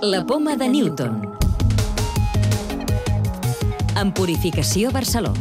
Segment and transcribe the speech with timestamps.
[0.00, 1.22] La poma de Newton.
[3.98, 5.32] En Purificació Barceló.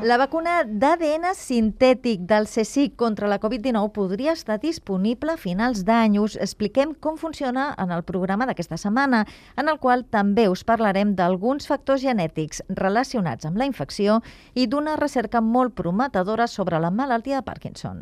[0.00, 6.16] La vacuna d'ADN sintètic del CSIC contra la Covid-19 podria estar disponible a finals d'any.
[6.24, 9.26] Us expliquem com funciona en el programa d'aquesta setmana,
[9.60, 14.22] en el qual també us parlarem d'alguns factors genètics relacionats amb la infecció
[14.54, 18.00] i d'una recerca molt prometedora sobre la malaltia de Parkinson.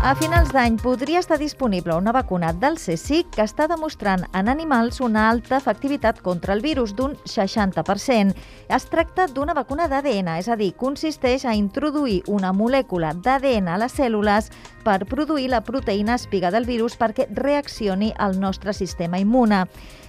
[0.00, 5.02] A finals d'any podria estar disponible una vacuna del CSIC que està demostrant en animals
[5.04, 8.32] una alta efectivitat contra el virus d'un 60%.
[8.72, 13.76] Es tracta d'una vacuna d'ADN, és a dir, consisteix a introduir una molècula d'ADN a
[13.84, 14.48] les cèl·lules
[14.88, 19.66] per produir la proteïna espiga del virus perquè reaccioni al nostre sistema immune.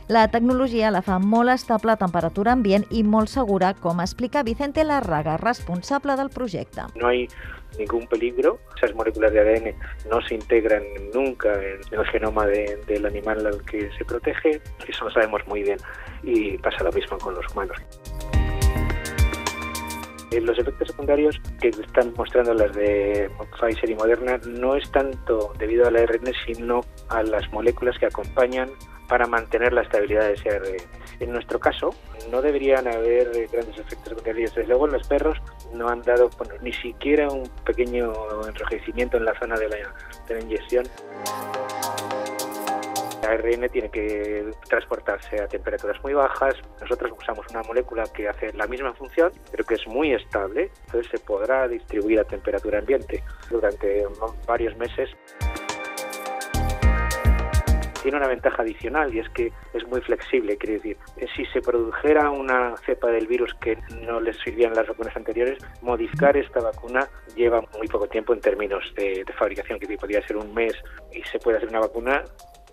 [0.08, 4.88] La tecnologia la fa molt estable a temperatura ambient i molt segura, com explica Vicente
[4.88, 6.88] Larraga, responsable del projecte.
[6.96, 7.28] No hay
[7.78, 8.60] ningún peligro.
[8.78, 9.76] Esas moléculas de ADN
[10.10, 14.62] no se integran nunca en el genoma de, del animal al que se protege.
[14.88, 15.78] Eso lo sabemos muy bien
[16.24, 17.78] y pasa lo mismo con los humanos.
[20.32, 23.30] Los efectos secundarios que están mostrando las de
[23.60, 28.70] Pfizer y Moderna no es tanto debido al ARN, sino a las moléculas que acompañan
[29.12, 30.78] para mantener la estabilidad de ese ARN.
[31.20, 31.94] En nuestro caso,
[32.32, 34.56] no deberían haber grandes efectos secundarios.
[34.56, 35.38] Desde luego, los perros
[35.74, 38.14] no han dado bueno, ni siquiera un pequeño
[38.48, 39.76] enrojecimiento en la zona de la,
[40.30, 40.86] de la inyección.
[43.22, 46.56] El ARN tiene que transportarse a temperaturas muy bajas.
[46.80, 50.72] Nosotros usamos una molécula que hace la misma función, pero que es muy estable.
[50.86, 54.06] Entonces se podrá distribuir a temperatura ambiente durante
[54.48, 55.10] varios meses
[58.02, 60.58] tiene una ventaja adicional y es que es muy flexible.
[60.58, 60.98] Quiere decir,
[61.36, 66.36] si se produjera una cepa del virus que no les sirvían las vacunas anteriores, modificar
[66.38, 70.54] esta vacuna lleva muy poco tiempo en términos de, de fabricación, que podría ser un
[70.54, 70.74] mes
[71.14, 72.24] y se puede hacer una vacuna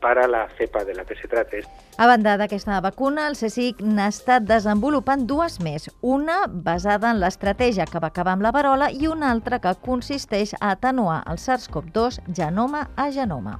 [0.00, 1.62] para la cepa de la que se trate.
[1.98, 5.88] A banda d'aquesta vacuna, el CSIC n'ha estat desenvolupant dues més.
[6.00, 10.54] Una basada en l'estratègia que va acabar amb la varola i una altra que consisteix
[10.60, 13.58] a atenuar el SARS-CoV-2 genoma a genoma.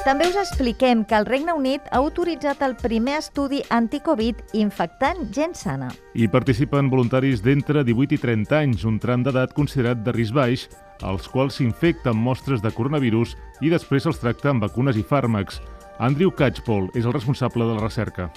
[0.00, 5.52] També us expliquem que el Regne Unit ha autoritzat el primer estudi anticovid infectant gent
[5.58, 5.90] sana.
[6.16, 10.70] Hi participen voluntaris d'entre 18 i 30 anys, un tram d'edat considerat de risc baix,
[11.04, 15.60] als quals s'infecten mostres de coronavirus i després els tracta amb vacunes i fàrmacs.
[16.00, 18.30] Andrew Catchpole és el responsable de la recerca.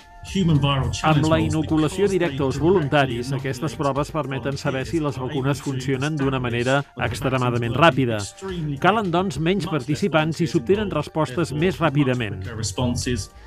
[1.03, 6.39] Amb la inoculació directa als voluntaris, aquestes proves permeten saber si les vacunes funcionen d'una
[6.39, 8.17] manera extremadament ràpida.
[8.81, 12.39] Calen, doncs, menys participants i s'obtenen respostes més ràpidament.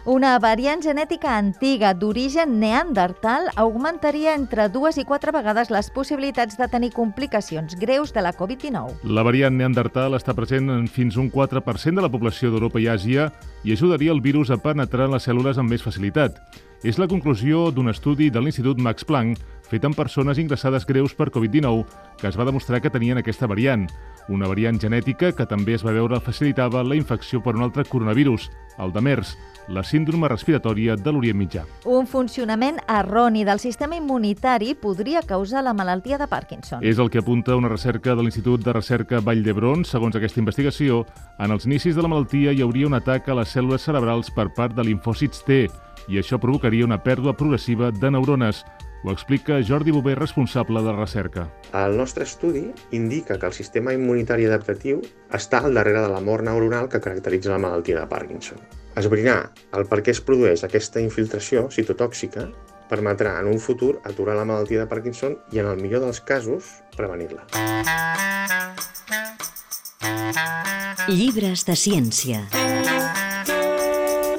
[0.07, 6.69] Una variant genètica antiga d'origen neandertal augmentaria entre dues i quatre vegades les possibilitats de
[6.71, 9.03] tenir complicacions greus de la Covid-19.
[9.17, 13.31] La variant neandertal està present en fins un 4% de la població d'Europa i Àsia
[13.65, 16.39] i ajudaria el virus a penetrar en les cèl·lules amb més facilitat.
[16.85, 21.31] És la conclusió d'un estudi de l'Institut Max Planck fet amb persones ingressades greus per
[21.33, 21.87] Covid-19
[22.21, 23.87] que es va demostrar que tenien aquesta variant,
[24.29, 28.51] una variant genètica que també es va veure facilitava la infecció per un altre coronavirus,
[28.79, 29.37] el de MERS,
[29.69, 31.65] la síndrome respiratòria de l'Orient Mitjà.
[31.91, 36.85] Un funcionament erroni del sistema immunitari podria causar la malaltia de Parkinson.
[36.85, 39.85] És el que apunta una recerca de l'Institut de Recerca Vall d'Hebron.
[39.85, 41.05] Segons aquesta investigació,
[41.39, 44.53] en els inicis de la malaltia hi hauria un atac a les cèl·lules cerebrals per
[44.55, 45.67] part de linfòcits T
[46.09, 48.65] i això provocaria una pèrdua progressiva de neurones.
[49.05, 51.47] Ho explica Jordi Bové, responsable de la recerca.
[51.73, 56.43] El nostre estudi indica que el sistema immunitari adaptatiu està al darrere de la mort
[56.47, 58.59] neuronal que caracteritza la malaltia de Parkinson.
[58.97, 62.49] Esbrinar el per què es produeix aquesta infiltració citotòxica
[62.91, 66.71] permetrà en un futur aturar la malaltia de Parkinson i, en el millor dels casos,
[66.97, 67.47] prevenir-la.
[71.07, 72.66] Llibres de ciència.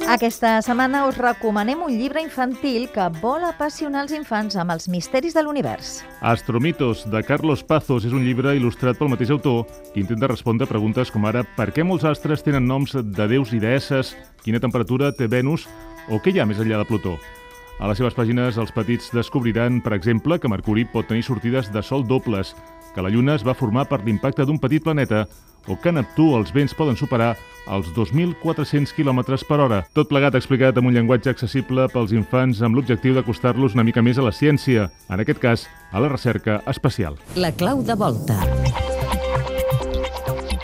[0.07, 5.34] Aquesta setmana us recomanem un llibre infantil que vol apassionar els infants amb els misteris
[5.35, 5.97] de l'univers.
[6.23, 11.12] Astromitos, de Carlos Pazos, és un llibre il·lustrat pel mateix autor que intenta respondre preguntes
[11.12, 14.13] com ara per què molts astres tenen noms de déus i deesses,
[14.45, 15.68] quina temperatura té Venus
[16.07, 17.18] o què hi ha més enllà de Plutó.
[17.77, 21.83] A les seves pàgines, els petits descobriran, per exemple, que Mercuri pot tenir sortides de
[21.83, 22.56] sol dobles,
[22.98, 25.28] que la Lluna es va formar per l'impacte d'un petit planeta
[25.68, 27.36] o que a Neptú els vents poden superar
[27.70, 29.84] els 2.400 km per hora.
[29.94, 34.18] Tot plegat explicat amb un llenguatge accessible pels infants amb l'objectiu d'acostar-los una mica més
[34.18, 37.20] a la ciència, en aquest cas, a la recerca espacial.
[37.36, 38.40] La clau de volta.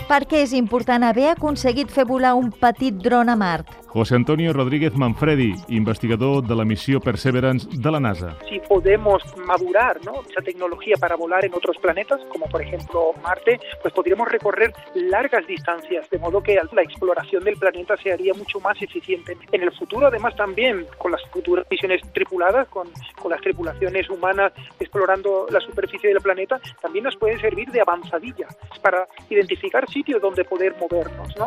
[0.08, 3.83] Per què és important haver aconseguit fer volar un petit dron a Mart?
[3.94, 8.36] José Antonio Rodríguez Manfredi, investigador de la missió Perseverance de la NASA.
[8.48, 10.14] Si podemos madurar ¿no?
[10.28, 15.46] esa tecnología para volar en otros planetas, como por ejemplo Marte, pues podríamos recorrer largas
[15.46, 19.38] distancias, de modo que la exploración del planeta se haría mucho más eficiente.
[19.52, 22.88] En el futuro, además, también con las futuras misiones tripuladas, con,
[23.22, 28.48] con las tripulaciones humanas explorando la superficie del planeta, también nos puede servir de avanzadilla
[28.82, 31.28] para identificar sitios donde poder movernos.
[31.38, 31.46] ¿no?